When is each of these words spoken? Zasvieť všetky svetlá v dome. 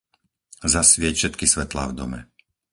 Zasvieť 0.73 1.13
všetky 1.17 1.45
svetlá 1.53 1.83
v 1.93 1.93
dome. 1.99 2.19